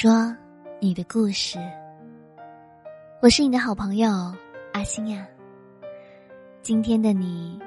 [0.00, 0.32] 说
[0.80, 1.58] 你的故事。
[3.20, 4.08] 我是你的好朋友
[4.72, 5.26] 阿星呀。
[6.62, 7.60] 今天的你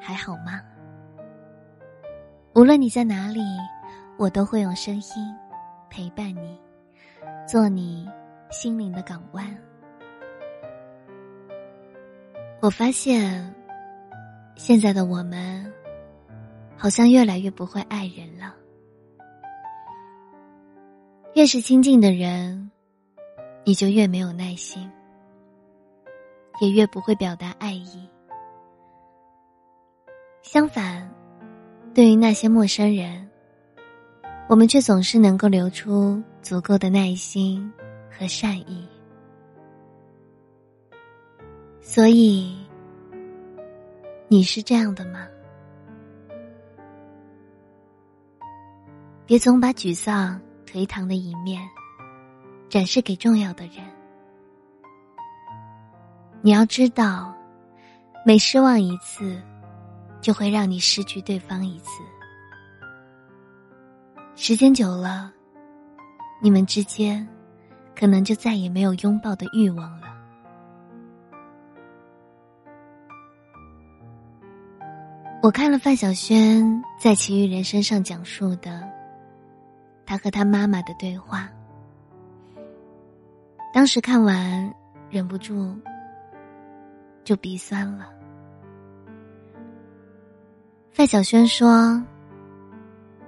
[0.00, 0.62] 还好吗？
[2.54, 3.42] 无论你在哪里，
[4.16, 5.36] 我都会用声音
[5.90, 6.58] 陪伴你，
[7.46, 8.08] 做你
[8.50, 9.46] 心灵的港湾。
[12.62, 13.54] 我发现，
[14.56, 15.70] 现在的我们
[16.78, 18.54] 好像越来越不会爱人了。
[21.34, 22.70] 越是亲近的人，
[23.64, 24.88] 你就越没有耐心，
[26.60, 28.08] 也越不会表达爱意。
[30.42, 31.12] 相反，
[31.92, 33.28] 对于那些陌生人，
[34.48, 37.68] 我们却总是能够留出足够的耐心
[38.08, 38.86] 和善意。
[41.80, 42.56] 所以，
[44.28, 45.26] 你是这样的吗？
[49.26, 50.40] 别总把沮丧。
[50.66, 51.62] 颓唐的一面，
[52.68, 53.84] 展示给重要的人。
[56.42, 57.34] 你要知道，
[58.26, 59.40] 每失望一次，
[60.20, 62.02] 就会让你失去对方一次。
[64.36, 65.32] 时间久了，
[66.42, 67.26] 你们之间
[67.94, 70.08] 可能就再也没有拥抱的欲望了。
[75.42, 78.93] 我看了范晓萱在《其余人生》上讲述的。
[80.06, 81.48] 他和他妈妈的对话，
[83.72, 84.74] 当时看完，
[85.10, 85.74] 忍不住
[87.24, 88.08] 就鼻酸了。
[90.90, 92.02] 范晓萱说：“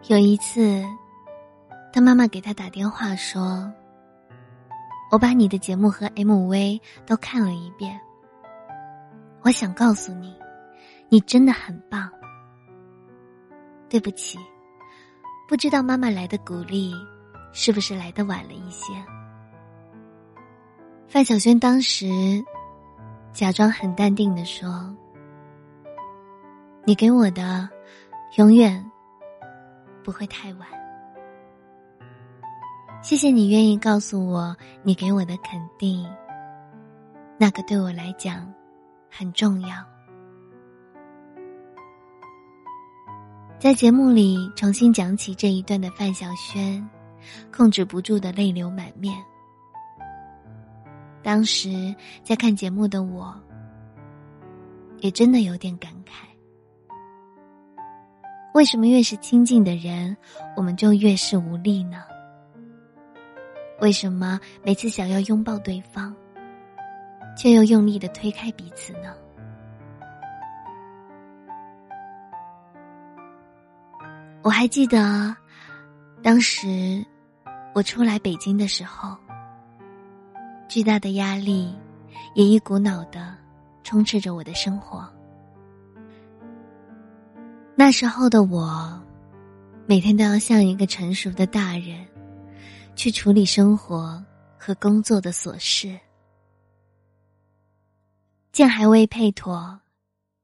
[0.08, 0.84] 有一次，
[1.92, 3.72] 他妈妈给他打电话说，
[5.10, 7.98] 我把你的节目和 MV 都看了一遍。
[9.42, 10.36] 我想告诉你，
[11.08, 12.10] 你真的很棒。
[13.88, 14.38] 对不起。”
[15.48, 16.92] 不知道妈妈来的鼓励，
[17.52, 18.92] 是不是来的晚了一些？
[21.06, 22.44] 范晓萱当时
[23.32, 24.92] 假装很淡定的说
[26.84, 27.68] ：“你给我的，
[28.38, 28.84] 永远
[30.02, 30.68] 不会太晚。
[33.00, 36.04] 谢谢你愿意告诉我你给我的肯定，
[37.38, 38.52] 那个对我来讲
[39.08, 39.76] 很重要。”
[43.66, 46.88] 在节目里重新讲起这一段的范晓萱，
[47.52, 49.18] 控制不住的泪流满面。
[51.20, 53.34] 当时在看节目的我，
[55.00, 56.12] 也真的有点感慨：
[58.54, 60.16] 为什么越是亲近的人，
[60.56, 62.04] 我们就越是无力呢？
[63.80, 66.14] 为什么每次想要拥抱对方，
[67.36, 69.12] 却又用力的推开彼此呢？
[74.46, 75.36] 我还记得，
[76.22, 77.04] 当时
[77.74, 79.16] 我初来北京的时候，
[80.68, 81.74] 巨大的压力
[82.36, 83.36] 也一股脑的
[83.82, 85.04] 充斥着我的生活。
[87.74, 89.02] 那时候的我，
[89.84, 92.06] 每天都要像一个成熟的大人，
[92.94, 94.24] 去处理生活
[94.56, 95.98] 和工作的琐事。
[98.52, 99.80] 剑还未配妥，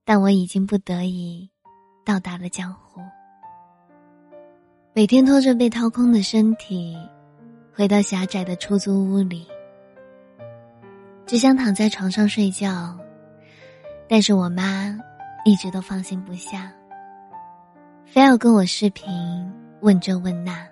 [0.05, 1.49] 但我已经不得已
[2.05, 3.01] 到达了江湖。
[4.95, 6.95] 每天拖着被掏空的身体，
[7.75, 9.49] 回到狭窄的出租屋里，
[11.25, 12.95] 只想躺在床上睡觉。
[14.07, 14.95] 但是我妈
[15.47, 16.71] 一直都放心不下，
[18.05, 19.11] 非要跟我视频
[19.81, 20.63] 问这问那。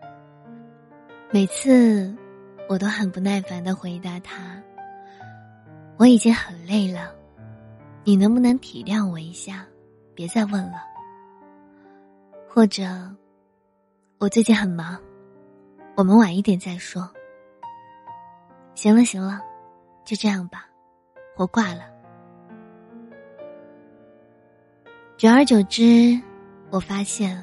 [1.30, 2.14] 每次
[2.68, 4.62] 我都很不耐烦的回答她
[5.96, 7.10] ：“我已经很累了，
[8.04, 9.64] 你能不能体谅我一下，
[10.14, 10.84] 别再问了？”
[12.46, 12.86] 或者。
[14.20, 15.00] 我最近很忙，
[15.96, 17.10] 我们晚一点再说。
[18.74, 19.40] 行了行了，
[20.04, 20.68] 就这样吧，
[21.38, 21.84] 我挂了。
[25.16, 26.20] 久而久之，
[26.68, 27.42] 我发现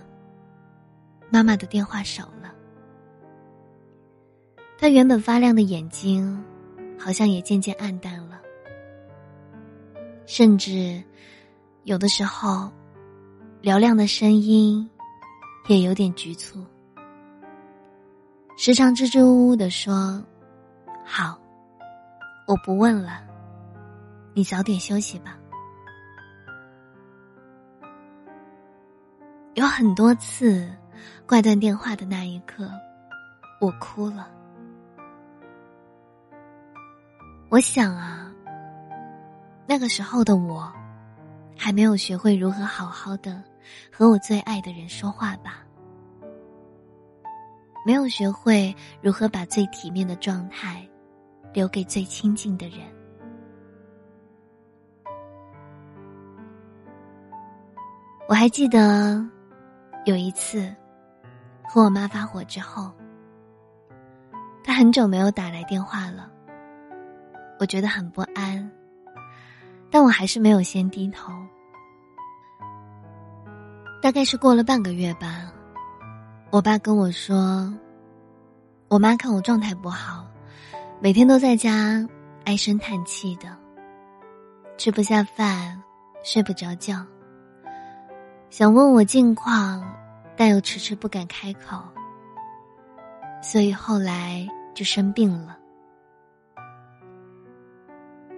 [1.31, 2.53] 妈妈的电话少了，
[4.77, 6.45] 她原本发亮的眼睛
[6.99, 8.39] 好像也渐渐暗淡了，
[10.27, 11.03] 甚至
[11.85, 12.71] 有的时候
[13.63, 14.87] 嘹亮的声音。
[15.67, 16.65] 也有点局促，
[18.57, 20.23] 时常支支吾吾的说
[21.05, 21.37] ：“好，
[22.47, 23.21] 我不问了，
[24.33, 25.37] 你早点休息吧。”
[29.55, 30.71] 有很多次
[31.25, 32.69] 挂断电话的那一刻，
[33.59, 34.29] 我哭了。
[37.49, 38.31] 我想啊，
[39.67, 40.71] 那个时候的我，
[41.57, 43.43] 还没有学会如何好好的
[43.91, 45.63] 和我最爱的人说话吧。
[47.85, 50.85] 没有学会如何把最体面的状态
[51.53, 52.79] 留给最亲近的人。
[58.27, 59.25] 我还记得
[60.03, 60.75] 有一次
[61.63, 62.91] 和我妈发火之后，
[64.65, 66.29] 她很久没有打来电话了，
[67.57, 68.69] 我觉得很不安，
[69.89, 71.31] 但我还是没有先低头。
[73.99, 75.51] 大概是过了半个月吧，
[76.51, 77.73] 我爸跟我说，
[78.87, 80.25] 我妈看我状态不好，
[81.01, 82.07] 每天都在家
[82.45, 83.49] 唉声叹气的，
[84.77, 85.81] 吃不下饭，
[86.23, 87.03] 睡不着觉，
[88.49, 89.83] 想问我近况，
[90.37, 91.83] 但又迟迟不敢开口，
[93.41, 95.57] 所以后来就生病了。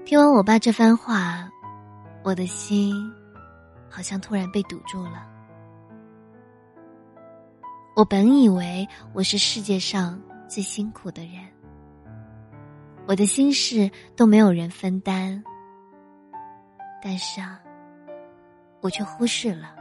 [0.06, 1.48] 听完我爸这番话，
[2.24, 2.96] 我的心
[3.90, 5.28] 好像突然被堵住了。
[7.96, 11.46] 我本以为我是世界上最辛苦的人，
[13.08, 15.44] 我的心事都没有人分担，
[17.02, 17.60] 但是啊，
[18.80, 19.76] 我却忽视了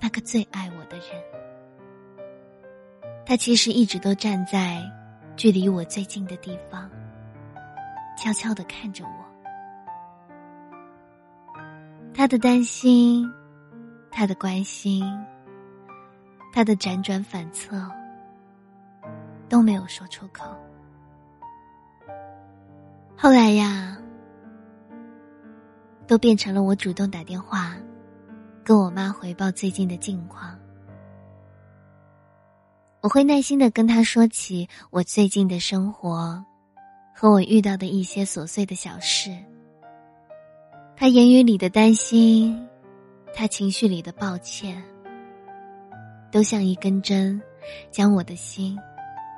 [0.00, 1.06] 那个最爱我的人。
[3.24, 4.82] 他其实一直都站在
[5.36, 6.90] 距离我最近的地方，
[8.16, 9.10] 悄悄的看着我。
[12.12, 13.30] 他的担心，
[14.10, 15.04] 他的关心。
[16.52, 17.90] 他的辗转反侧
[19.48, 20.44] 都没有说出口。
[23.16, 23.96] 后来呀，
[26.06, 27.76] 都变成了我主动打电话，
[28.64, 30.56] 跟我妈回报最近的近况。
[33.00, 36.44] 我会耐心的跟他说起我最近的生活，
[37.14, 39.36] 和我遇到的一些琐碎的小事。
[40.96, 42.68] 他言语里的担心，
[43.32, 44.82] 他情绪里的抱歉。
[46.30, 47.40] 都像一根针，
[47.90, 48.78] 将我的心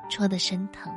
[0.09, 0.93] 戳得生疼。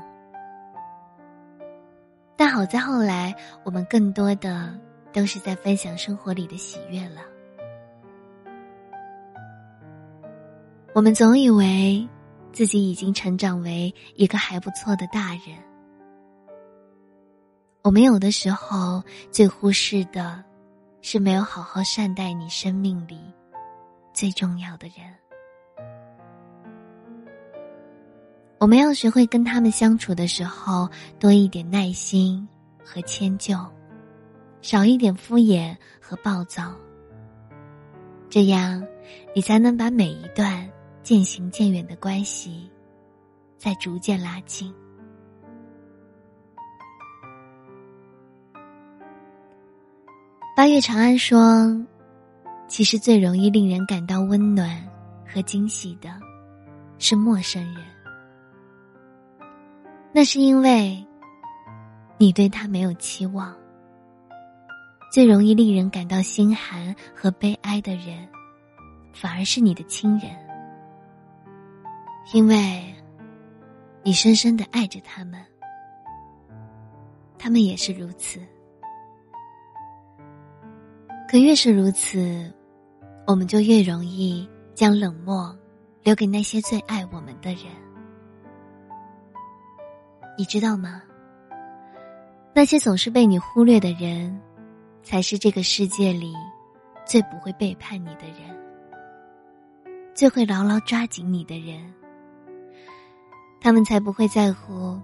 [2.36, 4.78] 但好在后来，我们更多的
[5.12, 7.22] 都是在分享生活里的喜悦了。
[10.94, 12.08] 我们总以为
[12.52, 15.58] 自己已经成长为一个还不错的大人，
[17.82, 20.44] 我们有的时候最忽视的，
[21.02, 23.20] 是没有好好善待你生命里
[24.14, 25.23] 最重要的人。
[28.60, 30.90] 我们要学会跟他们相处的时候
[31.20, 32.48] 多一点耐心
[32.84, 33.58] 和迁就，
[34.62, 36.74] 少一点敷衍和暴躁。
[38.30, 38.82] 这样，
[39.36, 40.66] 你才能把每一段
[41.04, 42.72] 渐行渐远的关系，
[43.58, 44.74] 再逐渐拉近。
[50.56, 51.86] 八月长安说
[52.70, 54.82] ：“其实最容易令人感到温暖
[55.34, 56.10] 和惊喜的，
[57.00, 57.84] 是陌生人。”
[60.14, 61.04] 那是因为，
[62.20, 63.52] 你对他没有期望。
[65.12, 68.28] 最容易令人感到心寒和悲哀的人，
[69.14, 70.32] 反而是你的亲人，
[72.34, 72.84] 因为，
[74.02, 75.40] 你深深的爱着他们，
[77.38, 78.40] 他们也是如此。
[81.28, 82.52] 可越是如此，
[83.28, 85.56] 我们就越容易将冷漠
[86.02, 87.66] 留给那些最爱我们的人。
[90.38, 91.02] 你知道吗？
[92.56, 94.40] 那些总是被你忽略的人，
[95.04, 96.34] 才是这个世界里
[97.06, 98.56] 最不会背叛你的人，
[100.14, 101.94] 最会牢牢抓紧你的人。
[103.60, 105.00] 他们才不会在乎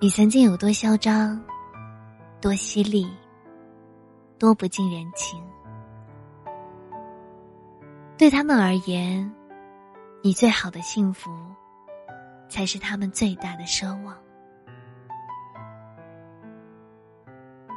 [0.00, 1.40] 你曾经有多嚣张、
[2.40, 3.06] 多犀利、
[4.38, 5.42] 多不近人情。
[8.18, 9.32] 对他们而言，
[10.24, 11.30] 你最好的幸福，
[12.48, 14.12] 才是他们最大的奢望。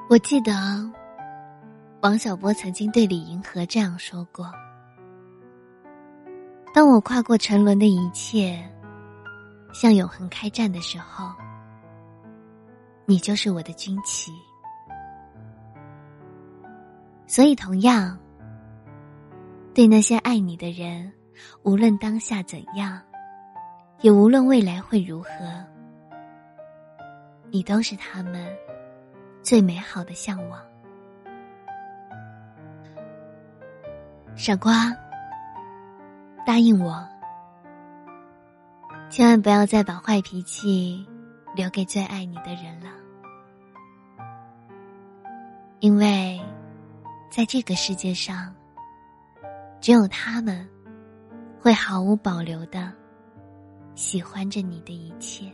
[0.09, 0.51] 我记得，
[2.01, 4.51] 王小波曾经对李银河这样说过
[6.73, 8.67] ：“当我跨过沉沦的一切，
[9.71, 11.31] 向永恒开战的时候，
[13.05, 14.31] 你就是我的军旗。
[17.27, 18.17] 所以，同样，
[19.73, 21.11] 对那些爱你的人，
[21.63, 23.01] 无论当下怎样，
[24.01, 25.29] 也无论未来会如何，
[27.49, 28.47] 你都是他们。”
[29.43, 30.61] 最美好的向往，
[34.35, 34.95] 傻瓜，
[36.45, 37.03] 答应我，
[39.09, 41.03] 千万不要再把坏脾气
[41.55, 42.91] 留给最爱你的人了，
[45.79, 46.39] 因为，
[47.31, 48.53] 在这个世界上，
[49.81, 50.65] 只有他们
[51.59, 52.93] 会毫无保留的
[53.95, 55.51] 喜欢着你的一切。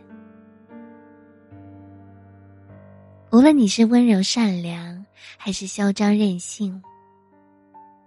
[3.31, 5.05] 无论你是温柔善良，
[5.37, 6.81] 还是嚣张任性，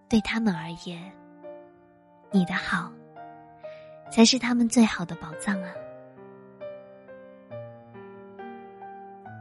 [0.08, 1.10] 对他们而言，
[2.30, 2.92] 你的好
[4.10, 5.72] 才是他们最好的宝藏啊！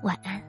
[0.04, 0.49] 晚安。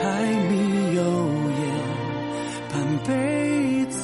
[0.00, 0.06] 柴
[0.48, 1.02] 米油
[1.60, 1.62] 盐
[2.72, 2.74] 半
[3.06, 4.00] 辈子，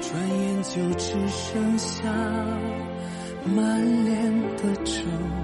[0.00, 2.10] 转眼就只剩下
[3.54, 4.12] 满脸
[4.56, 5.43] 的皱。